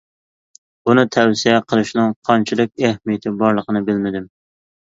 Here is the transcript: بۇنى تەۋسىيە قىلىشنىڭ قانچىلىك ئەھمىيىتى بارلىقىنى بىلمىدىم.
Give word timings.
بۇنى 0.89 1.03
تەۋسىيە 1.15 1.59
قىلىشنىڭ 1.73 2.15
قانچىلىك 2.31 2.73
ئەھمىيىتى 2.89 3.35
بارلىقىنى 3.43 3.87
بىلمىدىم. 3.93 4.31